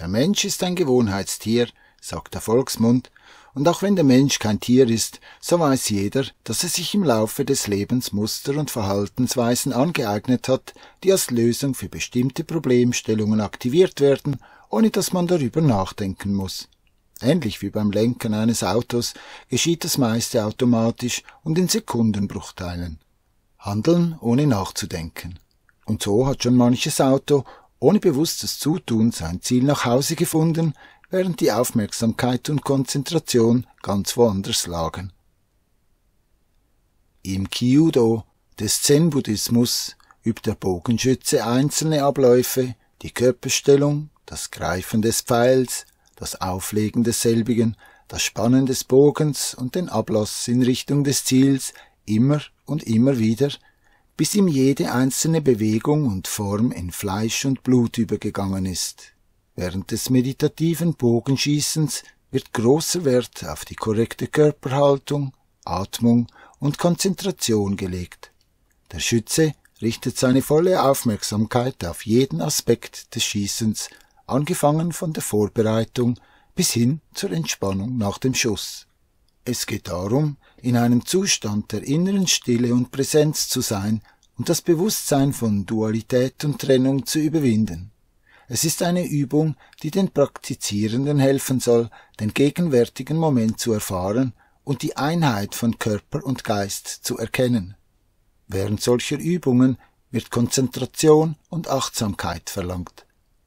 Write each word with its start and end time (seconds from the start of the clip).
Der 0.00 0.08
Mensch 0.08 0.46
ist 0.46 0.62
ein 0.62 0.76
Gewohnheitstier, 0.76 1.68
sagt 2.00 2.32
der 2.32 2.40
Volksmund, 2.40 3.10
und 3.52 3.68
auch 3.68 3.82
wenn 3.82 3.96
der 3.96 4.04
Mensch 4.04 4.38
kein 4.38 4.58
Tier 4.58 4.88
ist, 4.88 5.20
so 5.40 5.60
weiß 5.60 5.90
jeder, 5.90 6.24
dass 6.42 6.62
er 6.62 6.70
sich 6.70 6.94
im 6.94 7.04
Laufe 7.04 7.44
des 7.44 7.66
Lebens 7.66 8.14
Muster 8.14 8.56
und 8.56 8.70
Verhaltensweisen 8.70 9.74
angeeignet 9.74 10.48
hat, 10.48 10.72
die 11.04 11.12
als 11.12 11.30
Lösung 11.30 11.74
für 11.74 11.90
bestimmte 11.90 12.44
Problemstellungen 12.44 13.42
aktiviert 13.42 14.00
werden, 14.00 14.38
ohne 14.70 14.88
dass 14.88 15.12
man 15.12 15.26
darüber 15.26 15.60
nachdenken 15.60 16.32
muss. 16.32 16.68
Ähnlich 17.20 17.60
wie 17.60 17.68
beim 17.68 17.90
Lenken 17.90 18.32
eines 18.32 18.64
Autos 18.64 19.12
geschieht 19.50 19.84
das 19.84 19.98
meiste 19.98 20.46
automatisch 20.46 21.24
und 21.42 21.58
in 21.58 21.68
Sekundenbruchteilen. 21.68 23.00
Handeln 23.58 24.16
ohne 24.22 24.46
nachzudenken. 24.46 25.38
Und 25.84 26.02
so 26.02 26.26
hat 26.26 26.44
schon 26.44 26.56
manches 26.56 27.02
Auto 27.02 27.44
ohne 27.80 27.98
bewusstes 27.98 28.58
Zutun 28.58 29.10
sein 29.10 29.40
Ziel 29.40 29.64
nach 29.64 29.84
Hause 29.84 30.14
gefunden, 30.14 30.74
während 31.08 31.40
die 31.40 31.50
Aufmerksamkeit 31.50 32.48
und 32.50 32.62
Konzentration 32.62 33.66
ganz 33.82 34.16
woanders 34.16 34.66
lagen. 34.66 35.12
Im 37.22 37.50
Kyudo 37.50 38.24
des 38.58 38.82
Zen-Buddhismus 38.82 39.96
übt 40.22 40.42
der 40.48 40.54
Bogenschütze 40.54 41.44
einzelne 41.44 42.04
Abläufe, 42.04 42.74
die 43.02 43.10
Körperstellung, 43.10 44.10
das 44.26 44.50
Greifen 44.50 45.02
des 45.02 45.22
Pfeils, 45.22 45.86
das 46.16 46.40
Auflegen 46.40 47.02
desselbigen, 47.02 47.76
das 48.08 48.22
Spannen 48.22 48.66
des 48.66 48.84
Bogens 48.84 49.54
und 49.54 49.74
den 49.74 49.88
Ablass 49.88 50.46
in 50.48 50.62
Richtung 50.62 51.04
des 51.04 51.24
Ziels 51.24 51.72
immer 52.04 52.42
und 52.66 52.82
immer 52.82 53.18
wieder, 53.18 53.50
bis 54.20 54.34
ihm 54.34 54.48
jede 54.48 54.92
einzelne 54.92 55.40
Bewegung 55.40 56.06
und 56.06 56.28
Form 56.28 56.72
in 56.72 56.90
Fleisch 56.90 57.46
und 57.46 57.62
Blut 57.62 57.96
übergegangen 57.96 58.66
ist. 58.66 59.14
Während 59.56 59.92
des 59.92 60.10
meditativen 60.10 60.92
Bogenschießens 60.92 62.02
wird 62.30 62.52
großer 62.52 63.06
Wert 63.06 63.46
auf 63.46 63.64
die 63.64 63.76
korrekte 63.76 64.26
Körperhaltung, 64.26 65.32
Atmung 65.64 66.26
und 66.58 66.76
Konzentration 66.76 67.78
gelegt. 67.78 68.30
Der 68.92 68.98
Schütze 68.98 69.54
richtet 69.80 70.18
seine 70.18 70.42
volle 70.42 70.82
Aufmerksamkeit 70.82 71.82
auf 71.86 72.04
jeden 72.04 72.42
Aspekt 72.42 73.14
des 73.14 73.24
Schießens, 73.24 73.88
angefangen 74.26 74.92
von 74.92 75.14
der 75.14 75.22
Vorbereitung 75.22 76.20
bis 76.54 76.72
hin 76.72 77.00
zur 77.14 77.30
Entspannung 77.30 77.96
nach 77.96 78.18
dem 78.18 78.34
Schuss. 78.34 78.86
Es 79.44 79.66
geht 79.66 79.88
darum, 79.88 80.36
in 80.58 80.76
einem 80.76 81.06
Zustand 81.06 81.72
der 81.72 81.82
inneren 81.82 82.26
Stille 82.26 82.74
und 82.74 82.90
Präsenz 82.90 83.48
zu 83.48 83.60
sein 83.62 84.02
und 84.36 84.48
das 84.48 84.60
Bewusstsein 84.60 85.32
von 85.32 85.66
Dualität 85.66 86.44
und 86.44 86.60
Trennung 86.60 87.06
zu 87.06 87.18
überwinden. 87.18 87.90
Es 88.48 88.64
ist 88.64 88.82
eine 88.82 89.06
Übung, 89.06 89.56
die 89.82 89.90
den 89.90 90.10
Praktizierenden 90.10 91.18
helfen 91.18 91.60
soll, 91.60 91.88
den 92.18 92.34
gegenwärtigen 92.34 93.16
Moment 93.16 93.60
zu 93.60 93.72
erfahren 93.72 94.32
und 94.64 94.82
die 94.82 94.96
Einheit 94.96 95.54
von 95.54 95.78
Körper 95.78 96.24
und 96.24 96.44
Geist 96.44 96.88
zu 96.88 97.16
erkennen. 97.16 97.76
Während 98.48 98.82
solcher 98.82 99.18
Übungen 99.18 99.78
wird 100.10 100.30
Konzentration 100.30 101.36
und 101.48 101.68
Achtsamkeit 101.68 102.50
verlangt. 102.50 103.06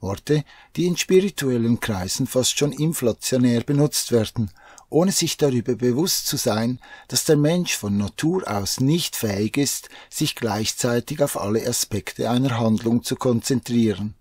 Worte, 0.00 0.44
die 0.76 0.86
in 0.86 0.96
spirituellen 0.96 1.80
Kreisen 1.80 2.26
fast 2.26 2.56
schon 2.58 2.72
inflationär 2.72 3.62
benutzt 3.62 4.12
werden, 4.12 4.50
ohne 4.94 5.10
sich 5.10 5.36
darüber 5.36 5.74
bewusst 5.74 6.28
zu 6.28 6.36
sein, 6.36 6.78
dass 7.08 7.24
der 7.24 7.36
Mensch 7.36 7.76
von 7.76 7.96
Natur 7.96 8.44
aus 8.46 8.78
nicht 8.78 9.16
fähig 9.16 9.56
ist, 9.56 9.88
sich 10.08 10.36
gleichzeitig 10.36 11.20
auf 11.20 11.38
alle 11.38 11.66
Aspekte 11.66 12.30
einer 12.30 12.60
Handlung 12.60 13.02
zu 13.02 13.16
konzentrieren. 13.16 14.14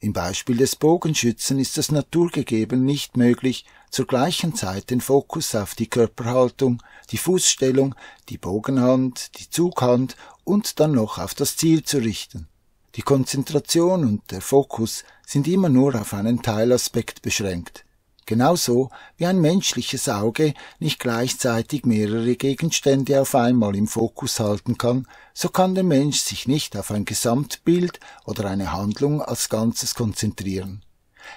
Im 0.00 0.14
Beispiel 0.14 0.56
des 0.56 0.74
Bogenschützen 0.74 1.58
ist 1.58 1.76
es 1.76 1.90
naturgegeben 1.90 2.82
nicht 2.82 3.18
möglich, 3.18 3.66
zur 3.90 4.06
gleichen 4.06 4.54
Zeit 4.54 4.88
den 4.88 5.02
Fokus 5.02 5.54
auf 5.54 5.74
die 5.74 5.86
Körperhaltung, 5.86 6.82
die 7.10 7.18
Fußstellung, 7.18 7.94
die 8.30 8.38
Bogenhand, 8.38 9.38
die 9.38 9.50
Zughand 9.50 10.16
und 10.44 10.80
dann 10.80 10.92
noch 10.92 11.18
auf 11.18 11.34
das 11.34 11.58
Ziel 11.58 11.82
zu 11.82 11.98
richten. 11.98 12.48
Die 12.94 13.02
Konzentration 13.02 14.04
und 14.04 14.30
der 14.30 14.40
Fokus 14.40 15.04
sind 15.26 15.46
immer 15.46 15.68
nur 15.68 15.94
auf 15.94 16.14
einen 16.14 16.40
Teilaspekt 16.40 17.20
beschränkt. 17.20 17.85
Genauso 18.28 18.90
wie 19.16 19.26
ein 19.26 19.40
menschliches 19.40 20.08
Auge 20.08 20.52
nicht 20.80 20.98
gleichzeitig 20.98 21.86
mehrere 21.86 22.34
Gegenstände 22.34 23.20
auf 23.20 23.36
einmal 23.36 23.76
im 23.76 23.86
Fokus 23.86 24.40
halten 24.40 24.76
kann, 24.76 25.06
so 25.32 25.48
kann 25.48 25.76
der 25.76 25.84
Mensch 25.84 26.18
sich 26.18 26.48
nicht 26.48 26.76
auf 26.76 26.90
ein 26.90 27.04
Gesamtbild 27.04 28.00
oder 28.24 28.46
eine 28.46 28.72
Handlung 28.72 29.22
als 29.22 29.48
Ganzes 29.48 29.94
konzentrieren. 29.94 30.84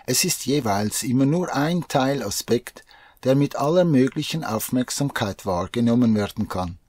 Es 0.07 0.23
ist 0.23 0.47
jeweils 0.47 1.03
immer 1.03 1.27
nur 1.27 1.53
ein 1.53 1.87
Teilaspekt, 1.87 2.83
der 3.23 3.35
mit 3.35 3.55
aller 3.55 3.85
möglichen 3.85 4.43
Aufmerksamkeit 4.43 5.45
wahrgenommen 5.45 6.15
werden 6.15 6.47
kann. 6.47 6.79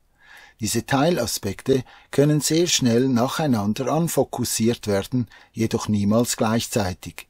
Diese 0.61 0.87
Teilaspekte 0.87 1.85
können 2.11 2.41
sehr 2.41 2.67
schnell 2.69 3.09
nacheinander 3.09 3.93
anfokussiert 3.93 4.87
werden, 4.87 5.29
jedoch 5.53 5.89
niemals 5.89 6.39
gleichzeitig. 6.39 7.30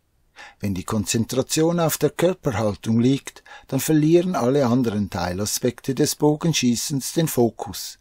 Wenn 0.58 0.74
die 0.74 0.84
Konzentration 0.84 1.80
auf 1.80 1.98
der 1.98 2.10
Körperhaltung 2.10 3.00
liegt, 3.00 3.42
dann 3.68 3.80
verlieren 3.80 4.34
alle 4.34 4.66
anderen 4.66 5.10
Teilaspekte 5.10 5.94
des 5.94 6.16
Bogenschießens 6.16 7.12
den 7.12 7.28
Fokus. 7.28 7.98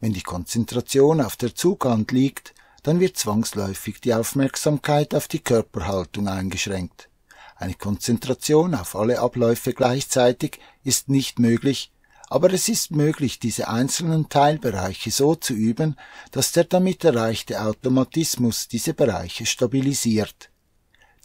Wenn 0.00 0.12
die 0.12 0.22
Konzentration 0.22 1.20
auf 1.20 1.36
der 1.36 1.54
Zughand 1.54 2.10
liegt, 2.12 2.54
dann 2.82 3.00
wird 3.00 3.16
zwangsläufig 3.16 4.00
die 4.00 4.14
Aufmerksamkeit 4.14 5.14
auf 5.14 5.28
die 5.28 5.40
Körperhaltung 5.40 6.28
eingeschränkt. 6.28 7.08
Eine 7.56 7.74
Konzentration 7.74 8.74
auf 8.74 8.96
alle 8.96 9.18
Abläufe 9.18 9.74
gleichzeitig 9.74 10.58
ist 10.82 11.10
nicht 11.10 11.38
möglich, 11.38 11.92
aber 12.30 12.52
es 12.52 12.68
ist 12.68 12.92
möglich, 12.92 13.40
diese 13.40 13.68
einzelnen 13.68 14.28
Teilbereiche 14.28 15.10
so 15.10 15.34
zu 15.34 15.52
üben, 15.52 15.96
dass 16.30 16.52
der 16.52 16.64
damit 16.64 17.04
erreichte 17.04 17.60
Automatismus 17.60 18.68
diese 18.68 18.94
Bereiche 18.94 19.46
stabilisiert. 19.46 20.49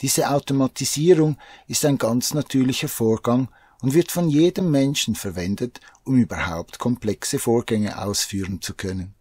Diese 0.02 0.30
Automatisierung 0.30 1.38
ist 1.66 1.84
ein 1.84 1.98
ganz 1.98 2.34
natürlicher 2.34 2.88
Vorgang 2.88 3.48
und 3.80 3.94
wird 3.94 4.10
von 4.10 4.28
jedem 4.28 4.70
Menschen 4.70 5.14
verwendet, 5.14 5.80
um 6.04 6.16
überhaupt 6.16 6.78
komplexe 6.78 7.38
Vorgänge 7.38 8.02
ausführen 8.02 8.60
zu 8.60 8.74
können. 8.74 9.14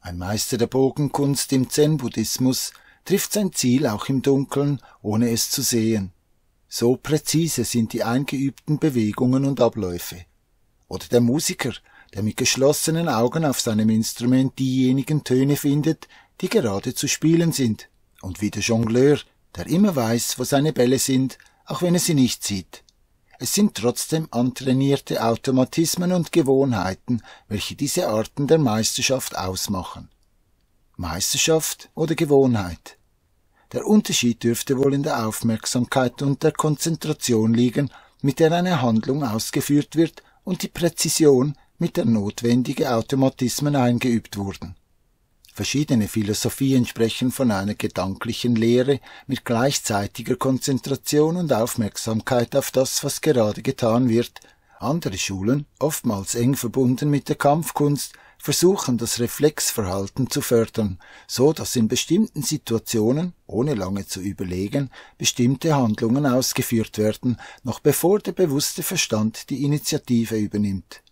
Ein 0.00 0.18
Meister 0.18 0.58
der 0.58 0.66
Bogenkunst 0.66 1.52
im 1.52 1.68
Zen-Buddhismus 1.68 2.72
trifft 3.04 3.32
sein 3.32 3.52
Ziel 3.52 3.86
auch 3.86 4.08
im 4.08 4.22
Dunkeln, 4.22 4.80
ohne 5.02 5.30
es 5.30 5.50
zu 5.50 5.62
sehen. 5.62 6.12
So 6.68 6.96
präzise 6.96 7.64
sind 7.64 7.92
die 7.92 8.04
eingeübten 8.04 8.78
Bewegungen 8.78 9.44
und 9.44 9.60
Abläufe. 9.60 10.24
Oder 10.88 11.06
der 11.06 11.20
Musiker, 11.20 11.72
der 12.14 12.22
mit 12.22 12.36
geschlossenen 12.36 13.08
Augen 13.08 13.44
auf 13.44 13.60
seinem 13.60 13.90
Instrument 13.90 14.58
diejenigen 14.58 15.24
Töne 15.24 15.56
findet, 15.56 16.08
die 16.40 16.48
gerade 16.48 16.94
zu 16.94 17.08
spielen 17.08 17.52
sind. 17.52 17.88
Und 18.22 18.40
wie 18.40 18.50
der 18.50 18.62
Jongleur, 18.62 19.18
der 19.56 19.66
immer 19.66 19.96
weiß, 19.96 20.38
wo 20.38 20.44
seine 20.44 20.72
Bälle 20.72 20.98
sind, 20.98 21.38
auch 21.66 21.82
wenn 21.82 21.94
er 21.94 22.00
sie 22.00 22.14
nicht 22.14 22.44
sieht. 22.44 22.82
Es 23.38 23.54
sind 23.54 23.74
trotzdem 23.74 24.28
antrainierte 24.30 25.24
Automatismen 25.24 26.12
und 26.12 26.30
Gewohnheiten, 26.30 27.22
welche 27.48 27.74
diese 27.74 28.08
Arten 28.08 28.46
der 28.46 28.58
Meisterschaft 28.58 29.36
ausmachen. 29.36 30.10
Meisterschaft 30.96 31.88
oder 31.94 32.14
Gewohnheit? 32.14 32.98
Der 33.72 33.86
Unterschied 33.86 34.42
dürfte 34.42 34.76
wohl 34.76 34.92
in 34.92 35.02
der 35.02 35.26
Aufmerksamkeit 35.26 36.20
und 36.20 36.42
der 36.42 36.52
Konzentration 36.52 37.54
liegen, 37.54 37.90
mit 38.20 38.40
der 38.40 38.52
eine 38.52 38.82
Handlung 38.82 39.24
ausgeführt 39.24 39.96
wird 39.96 40.22
und 40.44 40.62
die 40.62 40.68
Präzision, 40.68 41.56
mit 41.78 41.96
der 41.96 42.04
notwendige 42.04 42.92
Automatismen 42.92 43.74
eingeübt 43.74 44.36
wurden. 44.36 44.76
Verschiedene 45.60 46.08
Philosophien 46.08 46.86
sprechen 46.86 47.30
von 47.30 47.50
einer 47.50 47.74
gedanklichen 47.74 48.56
Lehre 48.56 48.98
mit 49.26 49.44
gleichzeitiger 49.44 50.36
Konzentration 50.36 51.36
und 51.36 51.52
Aufmerksamkeit 51.52 52.56
auf 52.56 52.70
das, 52.70 53.04
was 53.04 53.20
gerade 53.20 53.60
getan 53.60 54.08
wird. 54.08 54.40
Andere 54.78 55.18
Schulen, 55.18 55.66
oftmals 55.78 56.34
eng 56.34 56.56
verbunden 56.56 57.10
mit 57.10 57.28
der 57.28 57.36
Kampfkunst, 57.36 58.14
versuchen 58.38 58.96
das 58.96 59.20
Reflexverhalten 59.20 60.30
zu 60.30 60.40
fördern, 60.40 60.98
so 61.26 61.52
dass 61.52 61.76
in 61.76 61.88
bestimmten 61.88 62.42
Situationen, 62.42 63.34
ohne 63.46 63.74
lange 63.74 64.06
zu 64.06 64.22
überlegen, 64.22 64.88
bestimmte 65.18 65.76
Handlungen 65.76 66.24
ausgeführt 66.24 66.96
werden, 66.96 67.36
noch 67.64 67.80
bevor 67.80 68.18
der 68.20 68.32
bewusste 68.32 68.82
Verstand 68.82 69.50
die 69.50 69.62
Initiative 69.62 70.38
übernimmt. 70.38 71.02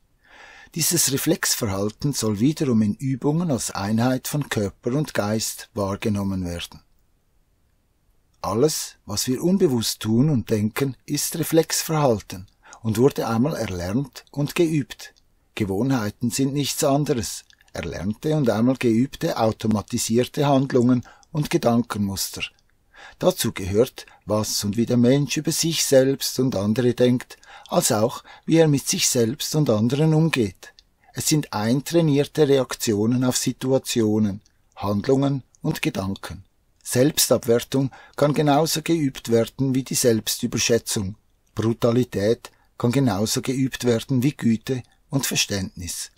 Dieses 0.74 1.12
Reflexverhalten 1.12 2.12
soll 2.12 2.40
wiederum 2.40 2.82
in 2.82 2.94
Übungen 2.94 3.50
als 3.50 3.70
Einheit 3.70 4.28
von 4.28 4.48
Körper 4.50 4.92
und 4.92 5.14
Geist 5.14 5.70
wahrgenommen 5.72 6.44
werden. 6.44 6.80
Alles, 8.42 8.96
was 9.06 9.26
wir 9.26 9.42
unbewusst 9.42 10.00
tun 10.00 10.28
und 10.28 10.50
denken, 10.50 10.94
ist 11.06 11.38
Reflexverhalten 11.38 12.46
und 12.82 12.98
wurde 12.98 13.26
einmal 13.26 13.56
erlernt 13.56 14.26
und 14.30 14.54
geübt. 14.54 15.14
Gewohnheiten 15.54 16.30
sind 16.30 16.52
nichts 16.52 16.84
anderes, 16.84 17.44
erlernte 17.72 18.36
und 18.36 18.50
einmal 18.50 18.76
geübte 18.76 19.38
automatisierte 19.38 20.46
Handlungen 20.46 21.02
und 21.32 21.50
Gedankenmuster. 21.50 22.42
Dazu 23.18 23.52
gehört, 23.52 24.06
was 24.26 24.62
und 24.64 24.76
wie 24.76 24.86
der 24.86 24.96
Mensch 24.96 25.36
über 25.36 25.52
sich 25.52 25.84
selbst 25.84 26.38
und 26.38 26.56
andere 26.56 26.94
denkt, 26.94 27.36
als 27.68 27.92
auch, 27.92 28.24
wie 28.46 28.56
er 28.56 28.68
mit 28.68 28.86
sich 28.88 29.08
selbst 29.08 29.54
und 29.54 29.70
anderen 29.70 30.14
umgeht. 30.14 30.72
Es 31.14 31.28
sind 31.28 31.52
eintrainierte 31.52 32.48
Reaktionen 32.48 33.24
auf 33.24 33.36
Situationen, 33.36 34.40
Handlungen 34.76 35.42
und 35.62 35.82
Gedanken. 35.82 36.44
Selbstabwertung 36.82 37.90
kann 38.16 38.32
genauso 38.32 38.82
geübt 38.82 39.30
werden 39.30 39.74
wie 39.74 39.82
die 39.82 39.94
Selbstüberschätzung. 39.94 41.16
Brutalität 41.54 42.50
kann 42.78 42.92
genauso 42.92 43.42
geübt 43.42 43.84
werden 43.84 44.22
wie 44.22 44.32
Güte 44.32 44.82
und 45.10 45.26
Verständnis. 45.26 46.10